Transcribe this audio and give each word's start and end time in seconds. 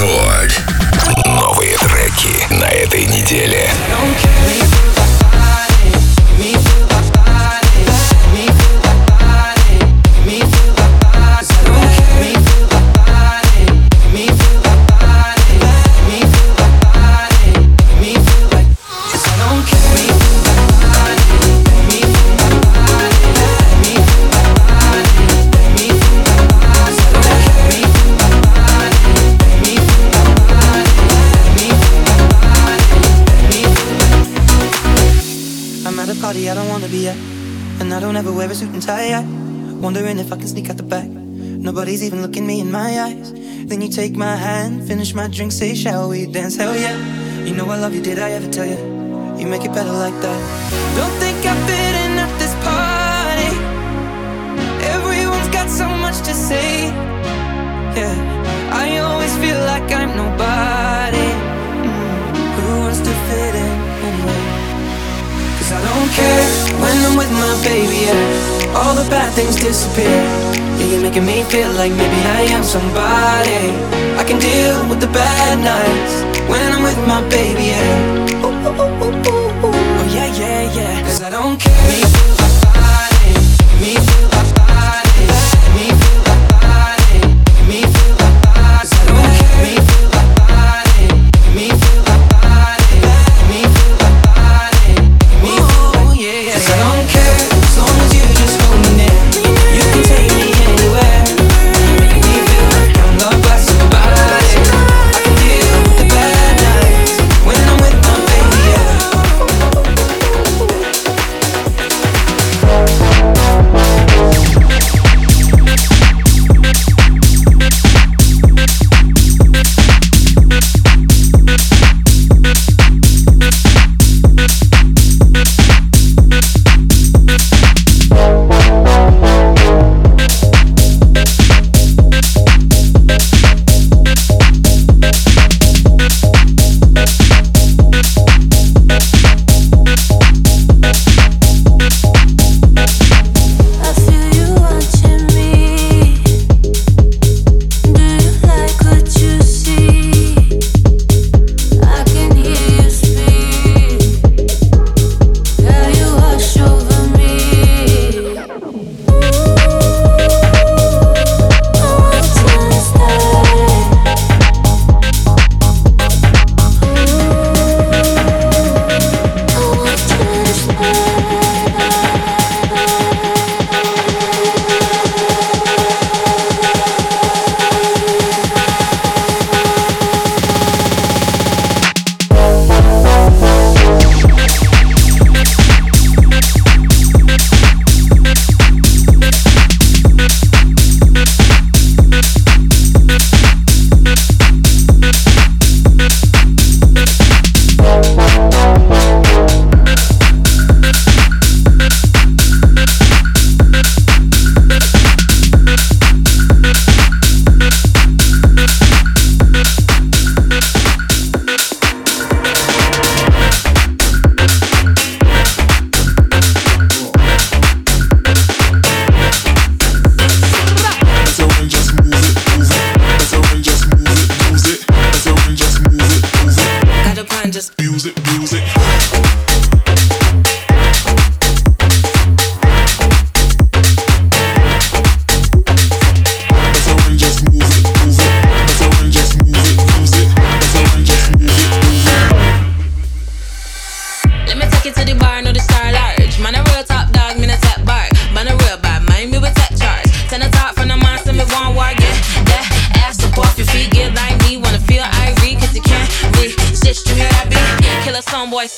Рекорд. 0.00 0.62
Новые 1.26 1.76
треки 1.76 2.54
на 2.54 2.64
этой 2.64 3.04
неделе. 3.04 3.70
wear 3.90 4.86
a 4.86 4.89
suit 38.60 38.74
and 38.74 38.82
tie. 38.82 39.24
Wondering 39.80 40.18
if 40.18 40.30
I 40.32 40.36
can 40.36 40.46
sneak 40.46 40.68
out 40.68 40.76
the 40.76 40.82
back. 40.82 41.08
Nobody's 41.08 42.02
even 42.04 42.20
looking 42.20 42.46
me 42.46 42.60
in 42.60 42.70
my 42.70 42.90
eyes. 43.06 43.32
Then 43.68 43.80
you 43.80 43.88
take 43.88 44.14
my 44.14 44.36
hand, 44.36 44.86
finish 44.86 45.14
my 45.14 45.28
drink, 45.28 45.52
say, 45.52 45.74
Shall 45.74 46.10
we 46.10 46.26
dance? 46.26 46.56
Hell 46.56 46.76
yeah. 46.76 46.96
You 47.46 47.54
know 47.54 47.64
I 47.70 47.78
love 47.78 47.94
you, 47.94 48.02
did 48.02 48.18
I 48.18 48.30
ever 48.32 48.50
tell 48.52 48.66
you? 48.66 48.80
You 49.38 49.46
make 49.46 49.64
it 49.64 49.72
better 49.72 49.96
like 50.04 50.18
that. 50.24 50.40
Don't 50.98 51.16
think 51.22 51.38
I 51.52 51.54
fit 51.68 51.94
in 52.04 52.12
at 52.24 52.32
this 52.42 52.54
party. 52.68 53.50
Everyone's 54.96 55.50
got 55.58 55.68
so 55.70 55.88
much 56.04 56.18
to 56.28 56.34
say. 56.34 56.88
Yeah, 57.98 58.14
I 58.84 58.98
always 58.98 59.34
feel 59.42 59.60
like 59.72 59.88
I'm 60.00 60.12
nobody. 60.22 61.28
Mm, 61.88 62.36
who 62.56 62.66
wants 62.82 63.00
to 63.08 63.12
fit 63.28 63.54
in? 63.64 63.69
Cause 65.70 65.84
I 65.84 65.94
don't 65.94 66.10
care 66.10 66.46
when 66.82 66.96
I'm 67.06 67.16
with 67.16 67.30
my 67.30 67.54
baby, 67.62 68.10
yeah, 68.10 68.74
all 68.74 68.92
the 68.92 69.08
bad 69.08 69.32
things 69.34 69.54
disappear. 69.54 70.18
Yeah, 70.78 70.86
you're 70.86 71.00
making 71.00 71.24
me 71.24 71.44
feel 71.44 71.70
like 71.74 71.92
maybe 71.92 72.20
I 72.26 72.42
am 72.50 72.64
somebody. 72.64 73.70
I 74.18 74.24
can 74.26 74.40
deal 74.40 74.88
with 74.88 75.00
the 75.00 75.06
bad 75.06 75.62
nights 75.62 76.14
when 76.50 76.72
I'm 76.72 76.82
with 76.82 76.98
my 77.06 77.22
baby, 77.28 77.70
yeah. 77.70 78.42
Ooh, 78.42 78.50
ooh, 78.50 79.06
ooh, 79.06 79.70
oh 79.70 80.06
yeah, 80.10 80.26
yeah, 80.34 80.74
yeah. 80.74 81.02
Cause 81.02 81.22
I 81.22 81.30
don't 81.30 81.56
care. 81.60 81.86
Me 81.86 82.02
feel 82.02 82.34
my 82.42 82.50
body, 82.74 83.30
me 83.78 83.94
feel 83.94 84.29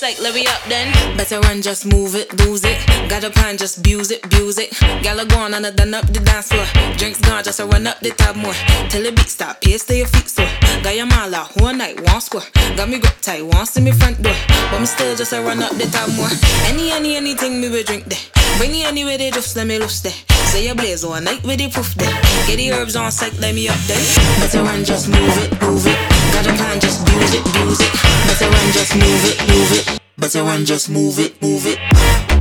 like 0.03 0.21
Larry 0.21 0.47
up 0.49 0.61
then. 0.69 0.93
Better 1.17 1.39
run, 1.41 1.63
just 1.63 1.87
move 1.87 2.17
it, 2.17 2.29
lose 2.41 2.65
it. 2.65 2.77
Got 3.09 3.23
a 3.23 3.31
plan, 3.31 3.57
just 3.57 3.79
abuse 3.79 4.11
it, 4.11 4.25
abuse 4.27 4.59
it. 4.59 4.71
Gala 5.03 5.25
gone 5.25 5.55
on 5.55 5.65
a 5.65 5.71
done 5.71 5.95
up 5.95 6.07
the 6.09 6.19
dance 6.21 6.49
floor. 6.49 6.67
Drinks 6.99 7.21
gone, 7.21 7.45
just 7.45 7.61
a 7.61 7.67
run 7.67 7.87
up 7.87 8.01
the 8.01 8.11
tab 8.11 8.35
more. 8.35 8.53
Till 8.91 9.05
the 9.05 9.13
beat 9.13 9.29
stop, 9.29 9.61
pace 9.61 9.85
to 9.85 9.97
your 9.97 10.09
feet 10.09 10.29
so. 10.29 10.45
Got 10.83 10.97
your 10.97 11.07
mala, 11.07 11.49
one 11.59 11.79
night, 11.79 12.01
one 12.01 12.21
square. 12.21 12.43
Got 12.77 12.89
me 12.89 12.99
grip 12.99 13.15
tight, 13.23 13.47
one 13.47 13.65
see 13.65 13.81
me 13.81 13.93
front 13.93 14.21
door. 14.21 14.35
But 14.71 14.81
me 14.81 14.87
still 14.87 15.15
just 15.15 15.33
a 15.33 15.41
run 15.41 15.63
up 15.63 15.71
the 15.73 15.87
tab 15.87 16.11
more. 16.17 16.29
Any, 16.67 16.91
any, 16.91 17.15
anything 17.17 17.61
me 17.61 17.69
will 17.71 17.85
drink 17.85 18.05
there. 18.07 18.19
Bring 18.59 18.73
me 18.73 18.85
anywhere 18.85 19.19
they 19.19 19.31
just 19.31 19.55
let 19.57 19.69
me 19.69 19.79
loose 19.79 20.01
there. 20.01 20.19
Say 20.51 20.67
your 20.67 20.75
blaze 20.75 21.05
all 21.05 21.21
night 21.21 21.43
with 21.45 21.59
the 21.59 21.71
proof 21.71 21.95
there. 21.95 22.13
Get 22.47 22.57
the 22.57 22.73
herbs 22.73 22.97
on 22.97 23.13
site, 23.13 23.39
let 23.39 23.55
me 23.55 23.69
up 23.69 23.79
there. 23.87 24.03
Better 24.41 24.63
run, 24.65 24.85
just 24.85 25.09
move 25.09 25.37
it, 25.39 25.63
move 25.63 25.87
it. 25.87 25.99
Got 26.35 26.47
a 26.47 26.53
plan, 26.59 26.81
just 26.81 27.07
use 27.07 27.35
it, 27.35 27.47
use 27.63 27.81
it. 27.81 28.12
Better 28.33 28.49
run, 28.49 28.73
just 28.73 28.95
move 28.97 29.25
it, 29.27 29.47
move 29.47 29.73
it. 29.73 30.01
Better 30.17 30.43
run, 30.43 30.65
just 30.65 30.89
move 30.89 31.19
it, 31.19 31.43
move 31.43 31.67
it. 31.67 32.32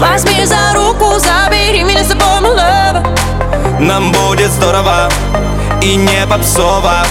Пароль 0.00 0.12
Возьми 0.12 0.44
за 0.44 0.74
руку, 0.74 1.18
забери 1.18 1.82
меня 1.82 2.04
с 2.04 2.08
собой, 2.08 2.26
my 2.40 2.54
lover 2.54 3.80
Нам 3.80 4.12
будет 4.12 4.50
здорово 4.50 5.08
и 5.82 5.94
не 5.96 6.26
попсово. 6.26 7.06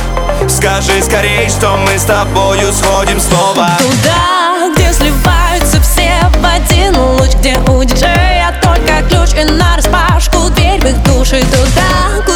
Скажи 0.49 1.01
скорей, 1.01 1.49
что 1.49 1.77
мы 1.77 1.97
с 1.97 2.03
тобою 2.03 2.71
сходим 2.73 3.21
снова. 3.21 3.69
Туда, 3.79 4.73
где 4.73 4.91
сливаются 4.91 5.81
все 5.81 6.19
в 6.39 6.45
один 6.45 6.97
луч 6.97 7.29
Где 7.39 7.57
у 7.69 7.83
диджея 7.83 8.53
только 8.61 9.03
ключ 9.07 9.33
и 9.33 9.43
на 9.45 9.77
распашку 9.77 10.49
Дверь 10.49 10.81
в 10.81 10.85
их 10.85 11.03
души. 11.03 11.41
Туда, 11.51 12.21
куда 12.25 12.34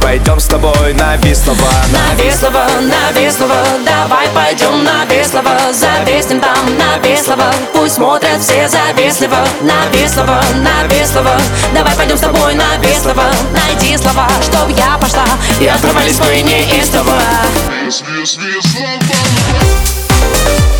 пойдем 0.00 0.40
с 0.40 0.46
тобой 0.46 0.94
на 0.94 1.16
Вислово 1.16 1.68
На 1.92 2.22
Веслово, 2.22 2.64
на 2.82 3.18
Веслово, 3.18 3.56
давай 3.84 4.28
пойдем 4.28 4.84
на 4.84 5.04
Веслово 5.04 5.72
Зависнем 5.72 6.40
там 6.40 6.76
на 6.76 6.98
Веслово, 7.06 7.52
пусть 7.74 7.94
смотрят 7.94 8.40
все 8.40 8.68
завистливо 8.68 9.38
На 9.62 9.86
Веслово, 9.92 10.40
на 10.56 10.84
Веслово, 10.94 11.36
давай 11.74 11.94
пойдем 11.96 12.16
с 12.16 12.20
тобой 12.20 12.54
на 12.54 12.76
Веслово 12.78 13.24
Найди 13.52 13.96
слова, 13.96 14.28
чтоб 14.42 14.68
я 14.76 14.98
пошла. 14.98 15.24
И 15.60 15.66
оторвались 15.66 16.18
мы 16.20 16.42
неистово 16.42 17.14
Воу-воу-воу, 17.86 20.77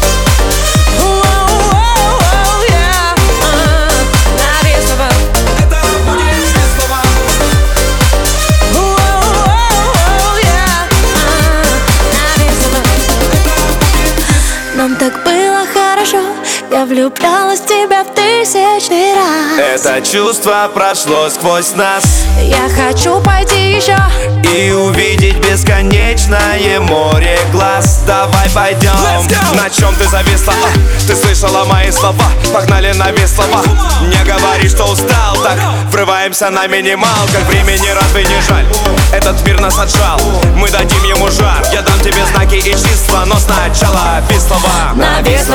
влюблялась 16.88 17.61
в 17.61 17.67
тебя 17.67 18.02
в 18.02 18.14
тысячный 18.14 19.14
раз. 19.14 19.58
Это 19.58 20.00
чувство 20.00 20.70
прошло 20.73 21.29
сквозь 21.29 21.75
нас. 21.75 22.25
Я 22.40 22.69
хочу 22.69 23.20
пойти 23.20 23.73
еще 23.73 23.96
И 24.43 24.73
увидеть 24.73 25.37
бесконечное 25.37 26.81
море 26.81 27.38
глаз. 27.52 28.05
Давай 28.06 28.49
пойдем 28.50 28.93
На 29.55 29.69
чем 29.69 29.94
ты 29.96 30.08
зависла? 30.08 30.55
А, 30.55 31.06
Ты 31.06 31.15
слышала 31.15 31.65
мои 31.65 31.91
слова? 31.91 32.24
Погнали 32.55 32.93
на 32.93 33.10
Вислово 33.10 33.62
Не 34.03 34.24
говори, 34.24 34.69
что 34.69 34.84
устал 34.84 35.36
Так. 35.43 35.58
Врываемся 35.91 36.48
на 36.51 36.67
минималках 36.67 37.43
Времени 37.48 37.89
разве 37.89 38.24
не 38.24 38.41
жаль? 38.43 38.67
Этот 39.12 39.44
мир 39.46 39.60
нас 39.60 39.79
отжал. 39.79 40.20
Мы 40.55 40.69
дадим 40.70 41.03
ему 41.05 41.31
жар. 41.31 41.62
Я 41.72 41.81
дам 41.82 41.98
тебе 42.01 42.18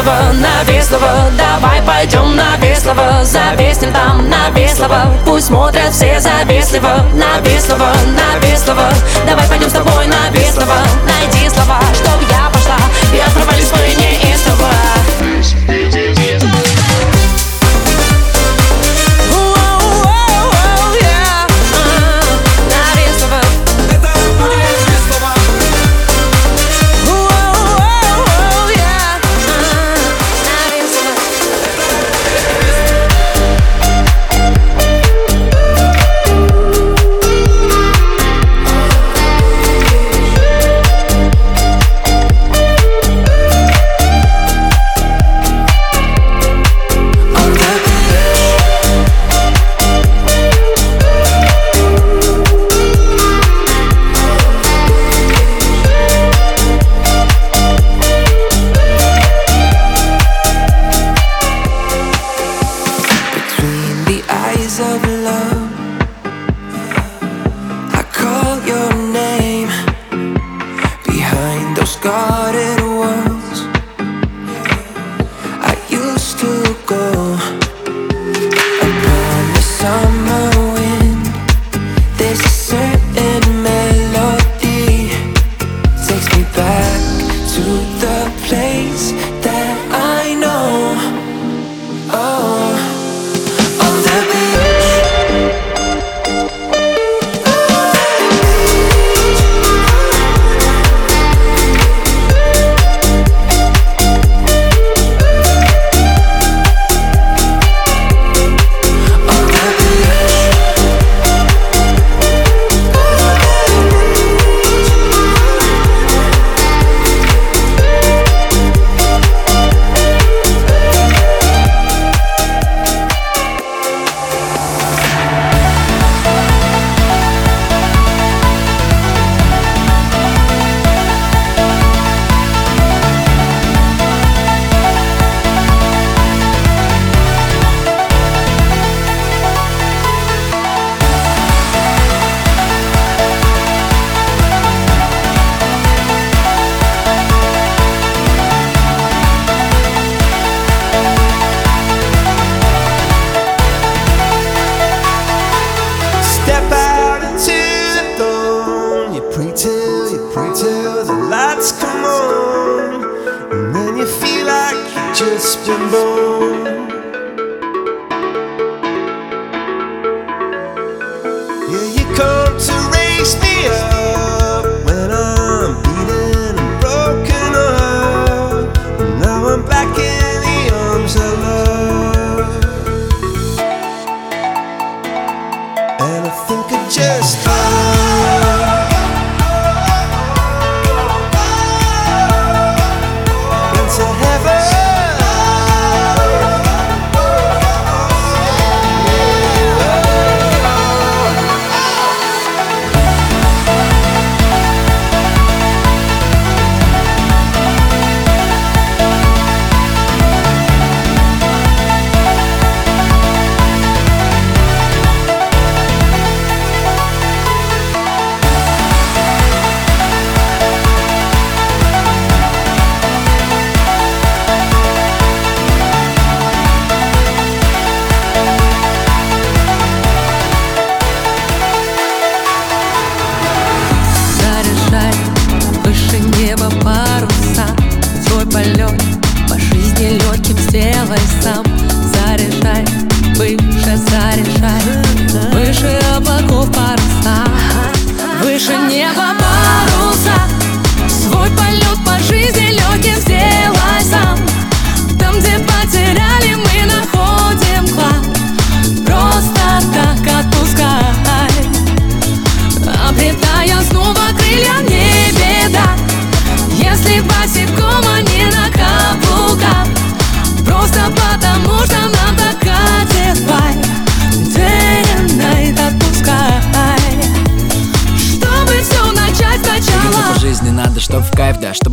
Веслово, 0.03 0.33
на 0.33 0.63
Веслово, 0.63 1.31
давай 1.37 1.81
пойдем 1.81 2.35
на 2.35 2.57
Веслово 2.57 3.23
Зависнем 3.23 3.93
там 3.93 4.29
на 4.29 4.49
Веслово, 4.49 5.15
пусть 5.25 5.47
смотрят 5.47 5.93
все 5.93 6.19
завистливо 6.19 7.05
На 7.13 7.39
Веслово, 7.39 7.87
на 8.17 8.45
Веслово, 8.45 8.89
давай 9.25 9.47
пойдем 9.47 9.69
с 9.69 9.73
тобой 9.73 10.07
на 10.07 10.29
Веслово 10.31 10.75
Найди 11.05 11.49
слова, 11.49 11.79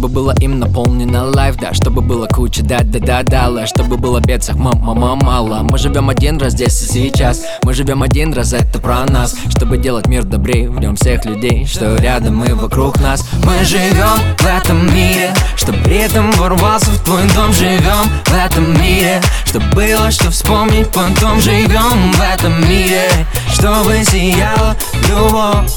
Чтобы 0.01 0.15
было 0.15 0.35
им 0.41 0.59
наполнено 0.59 1.27
лайф, 1.27 1.57
да 1.57 1.75
Чтобы 1.75 2.01
было 2.01 2.27
куча 2.27 2.63
да-да-да-да 2.63 3.67
Чтобы 3.67 3.99
было 3.99 4.19
бедцах 4.19 4.57
мама 4.57 5.15
мало. 5.15 5.61
Мы 5.63 5.77
живем 5.77 6.09
один 6.09 6.39
раз 6.39 6.55
здесь 6.55 6.83
и 6.85 6.87
сейчас. 6.87 7.43
Мы 7.65 7.75
живем 7.75 8.03
один 8.03 8.33
раз, 8.33 8.55
это 8.55 8.79
про 8.79 9.05
нас. 9.05 9.37
Чтобы 9.51 9.77
делать 9.77 10.07
мир 10.07 10.25
добрее 10.25 10.71
В 10.71 10.81
нем 10.81 10.97
всех 10.97 11.27
людей, 11.27 11.67
что 11.67 11.97
рядом 11.97 12.43
и 12.43 12.53
вокруг 12.55 12.99
нас. 13.03 13.29
Мы 13.45 13.63
живем 13.63 14.17
в 14.39 14.47
этом 14.47 14.87
мире 14.95 15.35
Чтоб 15.57 15.77
ритм 15.87 16.31
ворвался 16.31 16.91
в 16.93 17.05
твой 17.05 17.29
дом. 17.35 17.53
Живем 17.53 18.09
в 18.25 18.33
этом 18.33 18.81
мире 18.81 19.21
Чтоб 19.45 19.63
было 19.75 20.11
что 20.11 20.31
вспомнить 20.31 20.89
Потом 20.89 21.39
живем 21.43 22.13
в 22.13 22.23
этом 22.23 22.59
мире. 22.67 23.11
Чтобы 23.53 24.03
сияла 24.03 24.75
любовь 25.07 25.71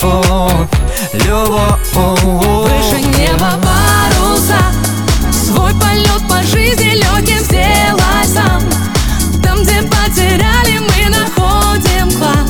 Любовь. 1.11 1.93
Выше 1.93 3.01
неба 3.17 3.51
жизни 6.63 6.95
легким 6.95 7.39
сделай 7.39 8.25
сам 8.25 8.61
Там, 9.41 9.61
где 9.63 9.81
потеряли, 9.81 10.79
мы 10.79 11.09
находим 11.09 12.09
клад. 12.17 12.47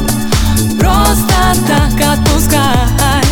Просто 0.79 1.33
так 1.67 2.19
отпускай. 2.19 3.23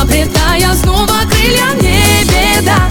Обретая 0.00 0.74
снова 0.74 1.20
крылья, 1.30 1.72
не 1.80 2.24
беда 2.24 2.88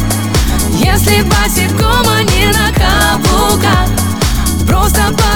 Если 0.73 1.21
босиком, 1.21 2.07
а 2.07 2.23
не 2.23 2.47
на 2.47 2.71
каблуках. 2.73 3.87
Просто 4.67 5.01
потому, 5.11 5.30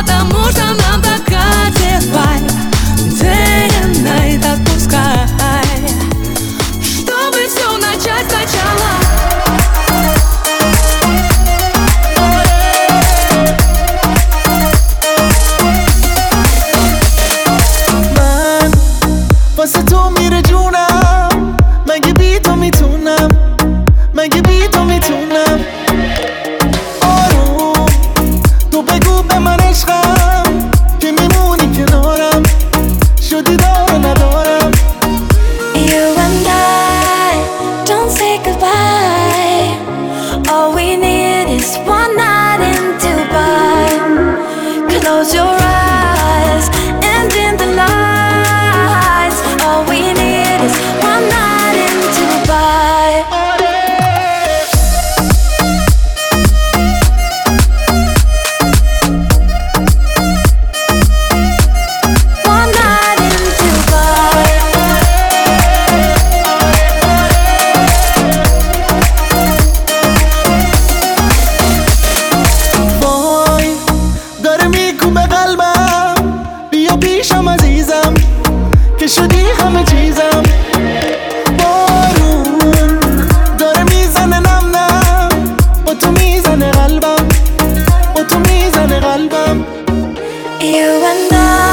ん 91.32 91.65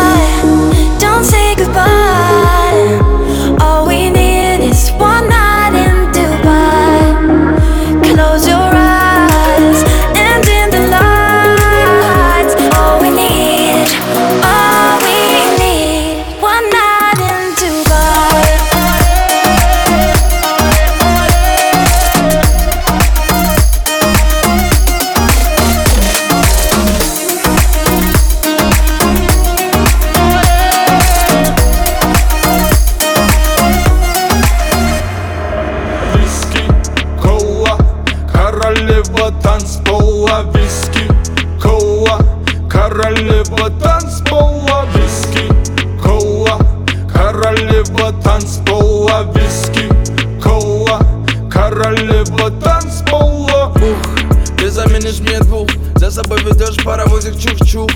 паровозик 56.85 57.39
чух-чух. 57.39 57.91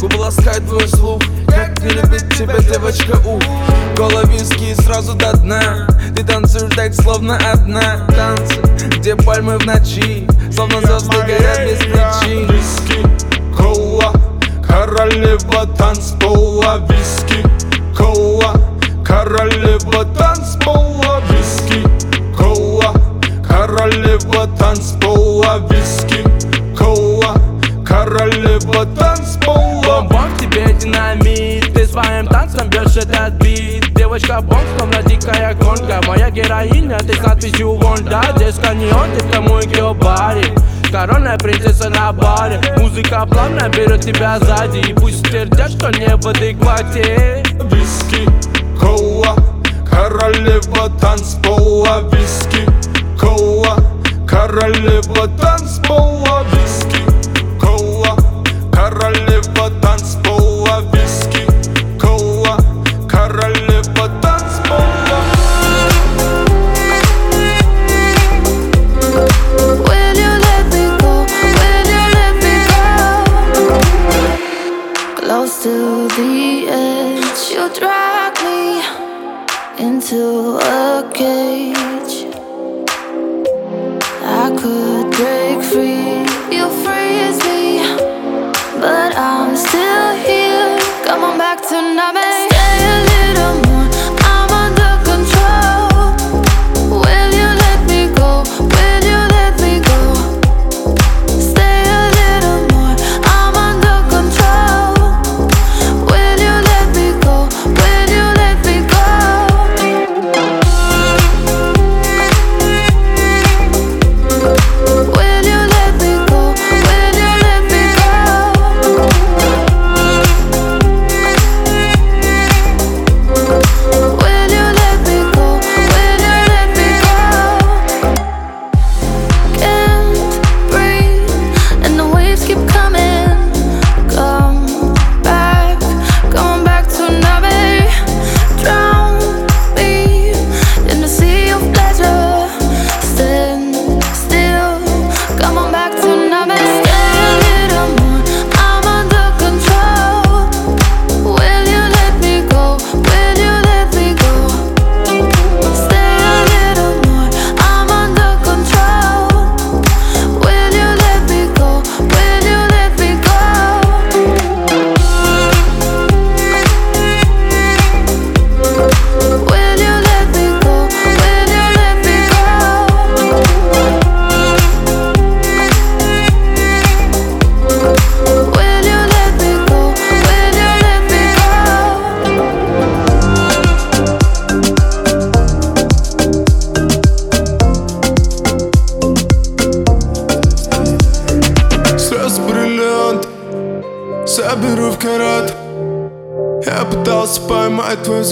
Губы 0.00 0.16
ласкает 0.16 0.66
твой 0.68 0.88
слух. 0.88 1.22
Как 1.46 1.80
не 1.82 1.90
любит 1.90 2.28
тебя 2.36 2.58
девочка, 2.58 3.16
ух 3.26 3.42
Кола 3.96 4.24
сразу 4.82 5.14
до 5.14 5.36
дна. 5.36 5.86
Ты 6.16 6.24
танцуешь 6.24 6.74
так, 6.74 6.94
словно 6.94 7.36
одна. 7.36 8.06
Танцы, 8.08 8.60
где 8.98 9.14
пальмы 9.14 9.58
в 9.58 9.66
ночи? 9.66 10.26
Словно 10.52 10.80
звезды 10.80 11.16
горят 11.18 11.60
без 11.64 11.78
причин. 11.78 12.50
Виски, 12.50 13.56
кола, 13.56 14.12
королева 14.66 15.66
танцпола. 15.78 16.86
Виски, 16.88 17.42
кола, 17.96 18.54
королева 19.04 20.04
танцпола. 20.16 21.22
Виски, 21.30 21.82
кола, 22.36 22.92
королева 23.46 24.48
танцпола. 24.58 25.60
Виски, 25.70 26.13
королева 27.94 28.86
танцпола. 28.96 30.02
Бомб 30.02 30.36
тебе 30.40 30.72
динамит, 30.74 31.72
ты 31.74 31.86
своим 31.86 32.26
танцем 32.26 32.68
бьешь 32.68 32.96
этот 32.96 33.34
бит. 33.34 33.94
Девочка 33.94 34.40
бомбом, 34.40 34.90
на 34.90 35.02
дикая 35.02 35.54
гонка. 35.54 36.00
Моя 36.06 36.30
героиня, 36.30 36.98
ты 36.98 37.14
с 37.14 37.20
надписью 37.20 37.74
Гонда 37.74 38.22
Здесь 38.36 38.56
каньон, 38.56 39.10
ты 39.16 39.24
в 39.24 39.30
тому 39.30 39.58
и 39.60 39.94
баре 39.94 40.54
Корона 40.90 41.36
принцесса 41.38 41.88
на 41.88 42.12
баре. 42.12 42.60
Музыка 42.78 43.26
плавно 43.26 43.68
берет 43.68 44.00
тебя 44.00 44.38
сзади. 44.40 44.78
И 44.78 44.92
пусть 44.92 45.22
твердят, 45.24 45.70
что 45.70 45.90
не 45.90 46.16
в 46.16 46.26
адеквате. 46.26 47.42
Виски, 47.70 48.28
кола, 48.78 49.36
королева 49.88 50.90
танцпола. 51.00 52.02
Виски, 52.12 52.66
кола, 53.18 53.76
королева 54.26 55.28
танцпола. 55.38 56.44
Виски 56.52 56.83
кола 57.74 58.16
Королева 58.72 59.70
танцпола 59.82 60.82
Виски, 60.92 61.46
кола 62.00 62.56
Королева 63.08 64.06
танцпола 64.22 65.20
Will 69.86 70.16
you 70.24 70.34
let 70.46 70.64
me 70.72 70.84
go? 71.00 71.12
Will 71.58 71.86
you 71.94 72.04
let 72.16 72.34
me 72.44 72.54
go? 72.70 72.84
Close 75.18 75.54
to 75.64 75.74
the 76.16 76.68
edge 76.82 77.42
You 77.54 77.64
drag 77.78 78.32
me 78.46 78.62
Into 79.78 80.58
a 80.60 81.10
cave. 81.12 81.73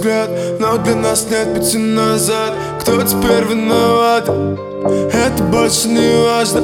взгляд 0.03 0.31
Но 0.59 0.79
для 0.79 0.97
нас 0.97 1.27
нет 1.31 1.55
пути 1.55 1.79
назад 1.79 2.55
Кто 2.81 3.03
теперь 3.03 3.45
виноват? 3.45 4.29
Это 4.29 5.43
больше 5.45 5.89
не 5.89 6.25
важно 6.25 6.61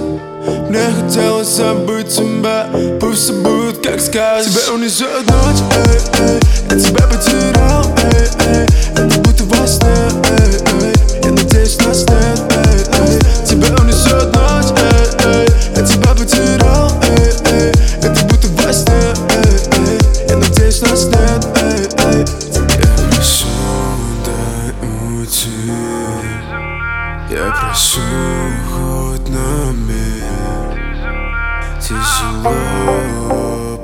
Мне 0.69 0.83
хотелось 1.01 1.49
забыть 1.49 2.09
тебя 2.09 2.67
Пусть 3.01 3.25
все 3.25 3.33
будет 3.35 3.79
как 3.85 4.01
скажешь 4.01 4.53
Тебя 4.53 4.75
унесет 4.75 5.25
ночь, 5.27 5.63
эй, 5.77 6.27
эй. 6.27 6.41
Я 6.71 6.81
тебя 6.81 7.07
потерял, 7.07 7.85
эй, 8.13 8.29
эй. 8.49 8.67
Это 8.93 9.21
будто 9.21 9.45
во 9.45 9.67
сне, 9.67 9.89
эй, 10.31 10.59
эй. 10.83 10.95
Я 11.25 11.31
надеюсь, 11.31 11.79
нас 11.79 12.05
нет, 12.07 12.41
эй, 12.51 12.81
эй. 13.01 13.47
Тебя 13.47 13.69
унесет 13.81 14.35
ночь, 14.35 14.79
эй, 14.79 15.33
эй. 15.33 15.49
Я 15.77 15.87
тебя 15.87 16.11
потерял, 16.13 16.93
эй, 17.09 17.33
эй. 17.53 17.73
Это 18.03 18.25
будто 18.25 18.49
во 18.63 18.73
сне, 18.73 18.93
эй, 19.31 19.61
эй. 19.79 20.29
Я 20.29 20.37
надеюсь, 20.37 20.81
нас 20.83 21.05
нет, 21.07 21.47
эй. 21.55 21.58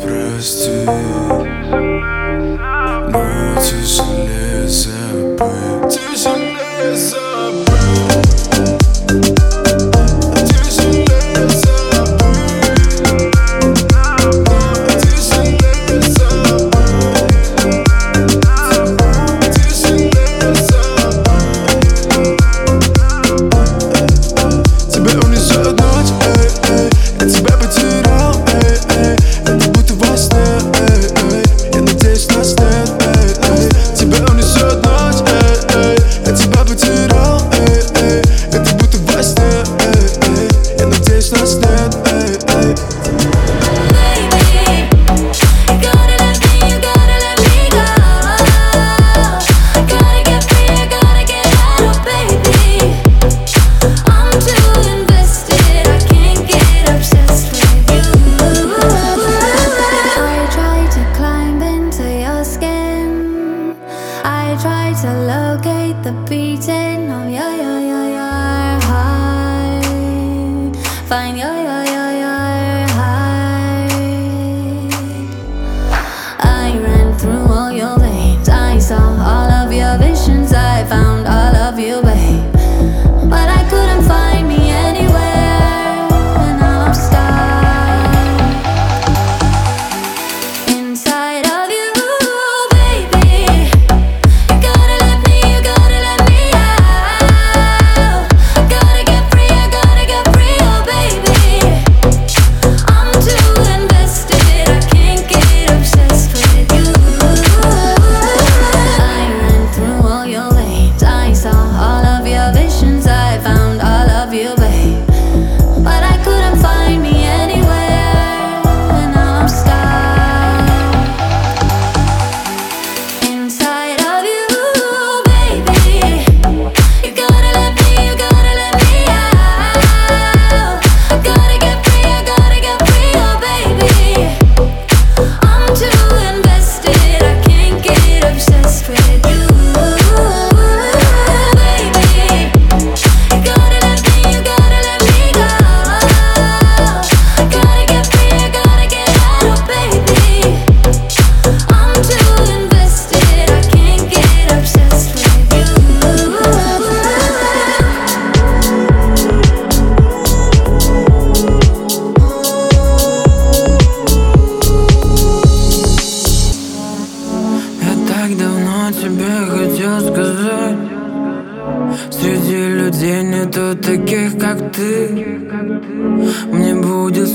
прости. 0.00 1.23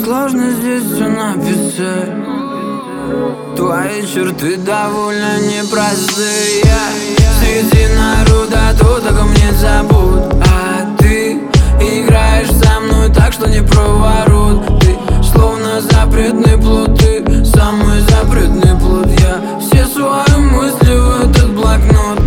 Сложно 0.10 0.50
здесь 0.50 0.86
все 0.86 1.08
написать. 1.08 2.10
Твои 3.56 4.02
черты 4.08 4.58
довольно 4.58 5.40
непростые. 5.40 6.66
Среди 7.40 7.86
народа 7.94 8.76
то 8.80 9.00
только 9.02 9.24
мне 9.24 9.52
забудь. 9.54 10.34
А 10.50 10.98
ты 10.98 11.34
играешь 11.80 12.48
со 12.48 12.80
мной 12.80 13.14
так, 13.14 13.34
что 13.34 13.48
не 13.48 13.62
проворот. 13.62 14.80
Ты 14.80 14.98
словно 15.32 15.80
запретный 15.80 16.58
плод 16.58 16.98
Ты 16.98 17.46
самый 17.46 18.02
запретный 18.02 18.80
плод. 18.80 19.08
Я 19.20 19.60
все 19.60 19.86
свои 19.86 20.40
мысли 20.40 20.96
в 20.96 21.30
этот 21.30 21.52
блокнот 21.54 22.19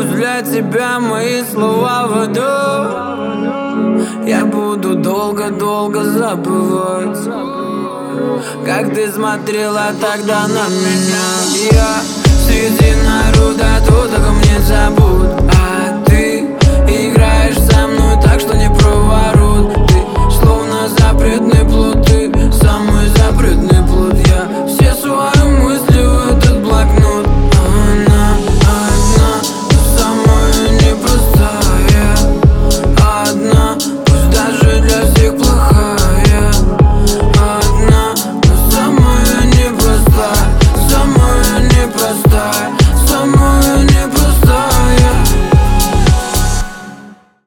Пусть 0.00 0.12
для 0.14 0.40
тебя 0.40 0.98
мои 0.98 1.42
слова 1.44 2.06
вода 2.06 3.20
Я 4.26 4.46
буду 4.46 4.94
долго-долго 4.94 6.04
забывать. 6.04 7.18
Как 8.64 8.94
ты 8.94 9.12
смотрела 9.12 9.92
тогда 10.00 10.48
на 10.48 10.68
меня? 10.68 11.28
Я 11.70 12.00
среди 12.46 12.94
народа 13.04 13.66
то 13.86 14.08
только 14.08 14.30
мне 14.30 14.58
забудь. 14.60 15.32
А 15.52 16.02
ты 16.06 16.46
играешь 16.88 17.58
со 17.70 17.86
мной 17.86 18.16
так, 18.22 18.40
что 18.40 18.56
не 18.56 18.70
проворот. 18.70 19.74
Ты 19.86 20.02
словно 20.32 20.88
запретный 20.88 21.60